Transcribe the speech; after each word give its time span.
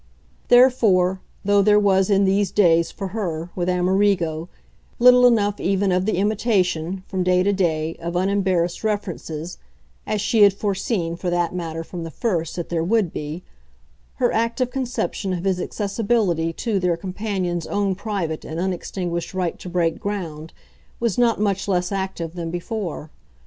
Therefore, 0.47 1.21
though 1.45 1.61
there 1.61 1.79
was 1.79 2.09
in 2.09 2.25
these 2.25 2.49
days, 2.49 2.89
for 2.89 3.09
her, 3.09 3.51
with 3.55 3.69
Amerigo, 3.69 4.49
little 4.97 5.27
enough 5.27 5.59
even 5.59 5.91
of 5.91 6.07
the 6.07 6.17
imitation, 6.17 7.03
from 7.05 7.21
day 7.21 7.43
to 7.43 7.53
day, 7.53 7.95
of 7.97 8.15
unembarrassed 8.15 8.83
references 8.83 9.59
as 10.07 10.19
she 10.19 10.41
had 10.41 10.53
foreseen, 10.53 11.15
for 11.15 11.29
that 11.29 11.53
matter, 11.53 11.83
from 11.83 12.03
the 12.03 12.09
first, 12.09 12.55
that 12.55 12.69
there 12.69 12.83
would 12.83 13.13
be 13.13 13.43
her 14.15 14.31
active 14.33 14.71
conception 14.71 15.33
of 15.33 15.43
his 15.43 15.61
accessibility 15.61 16.51
to 16.51 16.79
their 16.79 16.97
companion's 16.97 17.67
own 17.67 17.93
private 17.93 18.43
and 18.43 18.59
unextinguished 18.59 19.35
right 19.35 19.59
to 19.59 19.69
break 19.69 19.99
ground 19.99 20.51
was 20.99 21.19
not 21.19 21.39
much 21.39 21.67
less 21.67 21.91
active 21.91 22.33
than 22.33 22.49
before. 22.49 23.11